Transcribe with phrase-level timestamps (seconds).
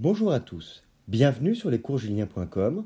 [0.00, 2.84] Bonjour à tous, bienvenue sur lescoursjulien.com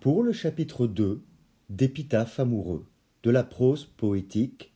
[0.00, 1.20] pour le chapitre 2
[1.68, 2.86] d'Épitaphe amoureux,
[3.22, 4.72] de la prose poétique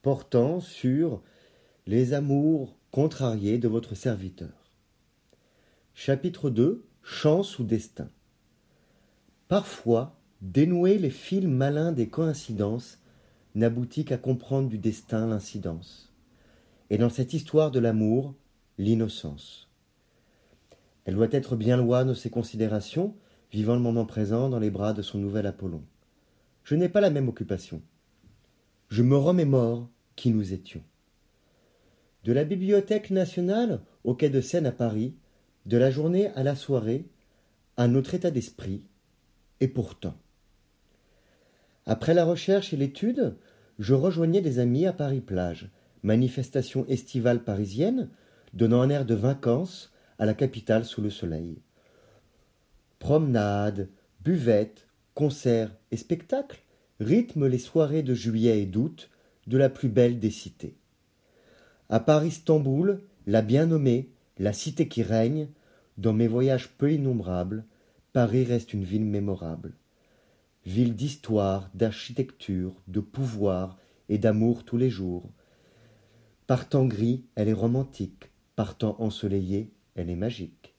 [0.00, 1.20] portant sur
[1.86, 4.48] les amours contrariés de votre serviteur.
[5.92, 8.08] Chapitre 2 Chance ou destin.
[9.48, 12.98] Parfois, dénouer les fils malins des coïncidences
[13.54, 16.14] n'aboutit qu'à comprendre du destin l'incidence.
[16.88, 18.34] Et dans cette histoire de l'amour,
[18.78, 19.63] l'innocence.
[21.04, 23.14] Elle doit être bien loin de ses considérations,
[23.52, 25.82] vivant le moment présent dans les bras de son nouvel Apollon.
[26.64, 27.82] Je n'ai pas la même occupation.
[28.88, 30.82] Je me remémore qui nous étions.
[32.24, 35.14] De la Bibliothèque nationale au quai de Seine à Paris,
[35.66, 37.06] de la journée à la soirée,
[37.76, 38.86] à notre état d'esprit,
[39.60, 40.14] et pourtant.
[41.86, 43.36] Après la recherche et l'étude,
[43.78, 45.70] je rejoignais des amis à Paris-Plage,
[46.02, 48.08] manifestation estivale parisienne,
[48.54, 51.58] donnant un air de vacances à la capitale sous le soleil.
[52.98, 53.88] Promenades,
[54.22, 56.62] buvettes, concerts et spectacles
[57.00, 59.10] rythment les soirées de juillet et d'août
[59.46, 60.76] de la plus belle des cités.
[61.88, 65.48] À Paris-Stamboul, la bien nommée, la cité qui règne,
[65.98, 67.64] dans mes voyages peu innombrables,
[68.12, 69.74] Paris reste une ville mémorable.
[70.66, 75.30] Ville d'histoire, d'architecture, de pouvoir et d'amour tous les jours.
[76.46, 80.74] Par temps gris, elle est romantique, par temps ensoleillé, elle est magique.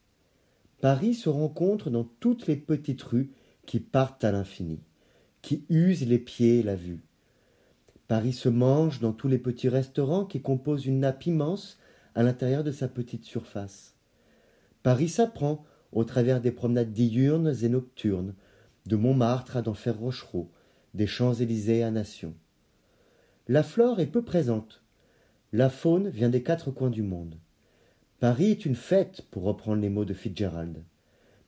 [0.82, 3.32] Paris se rencontre dans toutes les petites rues
[3.66, 4.80] qui partent à l'infini,
[5.42, 7.04] qui usent les pieds et la vue.
[8.08, 11.80] Paris se mange dans tous les petits restaurants qui composent une nappe immense
[12.14, 13.96] à l'intérieur de sa petite surface.
[14.84, 18.36] Paris s'apprend au travers des promenades diurnes et nocturnes,
[18.86, 20.52] de Montmartre à d'Enfer Rochereau,
[20.94, 22.36] des Champs-Élysées à Nation.
[23.48, 24.84] La flore est peu présente.
[25.54, 27.38] La faune vient des quatre coins du monde.
[28.20, 30.84] Paris est une fête, pour reprendre les mots de Fitzgerald.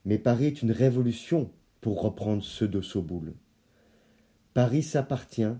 [0.03, 3.33] Mais Paris est une révolution, pour reprendre ceux de Soboul.
[4.53, 5.55] Paris s'appartient,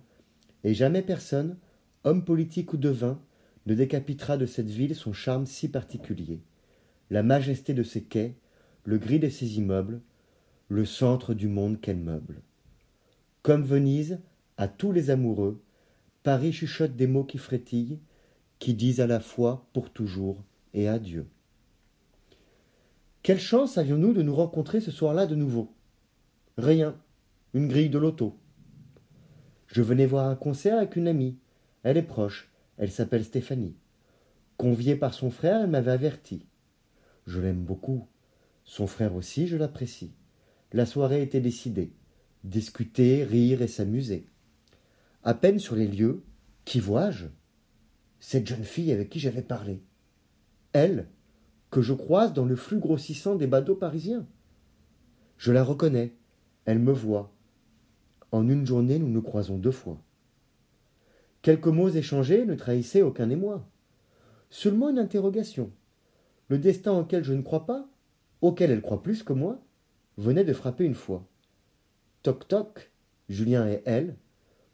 [0.66, 1.58] et jamais personne,
[2.04, 3.22] homme politique ou devin,
[3.68, 6.42] ne décapitera de cette ville son charme si particulier,
[7.10, 8.36] la majesté de ses quais,
[8.84, 10.02] le gris de ses immeubles,
[10.68, 12.42] le centre du monde qu'elle meuble.
[13.44, 14.20] Comme Venise,
[14.58, 15.64] à tous les amoureux,
[16.24, 18.00] Paris chuchote des mots qui frétillent,
[18.60, 20.44] qui disent à la fois pour toujours
[20.78, 21.28] et adieu.
[23.24, 25.74] Quelle chance avions-nous de nous rencontrer ce soir-là de nouveau?
[26.56, 26.96] Rien,
[27.56, 28.38] une grille de loto.
[29.66, 31.40] Je venais voir un concert avec une amie.
[31.82, 33.76] Elle est proche, elle s'appelle Stéphanie.
[34.56, 36.46] Conviée par son frère, elle m'avait averti.
[37.26, 38.08] Je l'aime beaucoup.
[38.64, 40.14] Son frère aussi, je l'apprécie.
[40.74, 41.92] La soirée était décidée.
[42.44, 44.28] Discuter, rire et s'amuser.
[45.24, 46.24] À peine sur les lieux,
[46.66, 47.26] qui vois-je?
[48.20, 49.82] Cette jeune fille avec qui j'avais parlé
[50.78, 51.08] elle,
[51.72, 54.26] que je croise dans le flux grossissant des badauds parisiens.
[55.38, 56.14] Je la reconnais,
[56.66, 57.34] elle me voit.
[58.32, 60.00] En une journée, nous nous croisons deux fois.
[61.42, 63.68] Quelques mots échangés ne trahissaient aucun émoi.
[64.50, 65.72] Seulement une interrogation.
[66.48, 67.88] Le destin auquel je ne crois pas,
[68.42, 69.60] auquel elle croit plus que moi,
[70.18, 71.28] venait de frapper une fois.
[72.22, 72.92] Toc toc,
[73.30, 74.16] Julien et elle,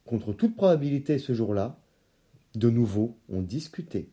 [0.06, 1.80] contre toute probabilité ce jour-là,
[2.56, 4.10] de nouveau ont discuté.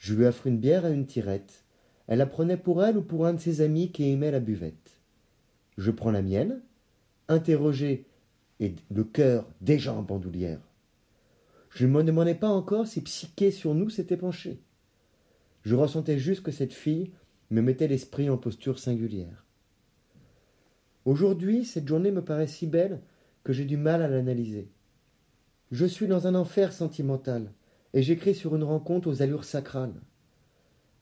[0.00, 1.62] Je lui offre une bière et une tirette.
[2.08, 5.02] Elle la prenait pour elle ou pour un de ses amis qui aimait la buvette.
[5.76, 6.62] Je prends la mienne,
[7.28, 8.06] interrogé
[8.60, 10.60] et le cœur déjà en bandoulière.
[11.68, 14.58] Je ne me demandais pas encore si Psyché sur nous s'était penché.
[15.64, 17.12] Je ressentais juste que cette fille
[17.50, 19.44] me mettait l'esprit en posture singulière.
[21.04, 23.02] Aujourd'hui, cette journée me paraît si belle
[23.44, 24.70] que j'ai du mal à l'analyser.
[25.70, 27.52] Je suis dans un enfer sentimental
[27.94, 30.00] et j'écris sur une rencontre aux allures sacrales.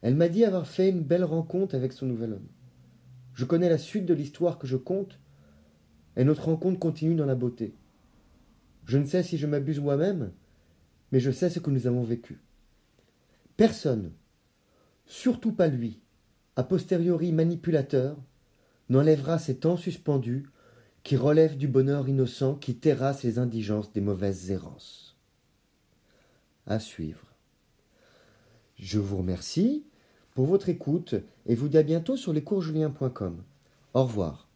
[0.01, 2.49] Elle m'a dit avoir fait une belle rencontre avec son nouvel homme.
[3.35, 5.19] Je connais la suite de l'histoire que je compte,
[6.17, 7.75] et notre rencontre continue dans la beauté.
[8.85, 10.33] Je ne sais si je m'abuse moi-même,
[11.13, 12.41] mais je sais ce que nous avons vécu.
[13.57, 14.13] Personne,
[15.07, 16.01] surtout pas lui,
[16.57, 18.17] a posteriori manipulateur,
[18.89, 20.47] n'enlèvera ces temps suspendus
[21.03, 25.08] qui relèvent du bonheur innocent qui terrasse les indigences des mauvaises errances
[26.69, 27.25] à suivre.
[28.77, 29.85] Je vous remercie
[30.35, 31.17] pour votre écoute
[31.47, 33.43] et vous dis à bientôt sur lescoursjulien.com.
[33.95, 34.48] Au revoir.